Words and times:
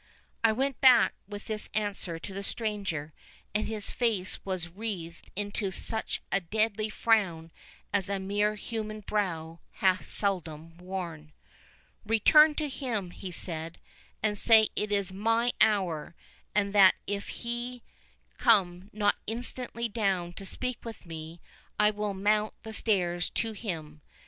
I 0.43 0.51
went 0.51 0.81
back 0.81 1.13
with 1.27 1.45
this 1.45 1.69
answer 1.75 2.17
to 2.17 2.33
the 2.33 2.41
stranger, 2.41 3.13
and 3.53 3.67
his 3.67 3.91
face 3.91 4.43
was 4.43 4.67
writhed 4.67 5.29
into 5.35 5.69
such 5.69 6.23
a 6.31 6.41
deadly 6.41 6.89
frown 6.89 7.51
as 7.93 8.09
a 8.09 8.17
mere 8.17 8.55
human 8.55 9.01
brow 9.01 9.59
hath 9.73 10.07
seldom 10.09 10.75
worn. 10.77 11.33
'Return 12.03 12.55
to 12.55 12.67
him,' 12.67 13.11
he 13.11 13.31
said, 13.31 13.77
'and 14.23 14.39
say 14.39 14.69
it 14.75 14.91
is 14.91 15.13
MY 15.13 15.53
HOUR, 15.61 16.15
and 16.55 16.73
that 16.73 16.95
if 17.05 17.27
he 17.27 17.83
come 18.39 18.89
not 18.91 19.17
instantly 19.27 19.87
down 19.87 20.33
to 20.33 20.47
speak 20.47 20.83
with 20.83 21.05
me, 21.05 21.41
I 21.79 21.91
will 21.91 22.15
mount 22.15 22.55
the 22.63 22.73
stairs 22.73 23.29
to 23.37 23.51
him. 23.51 24.01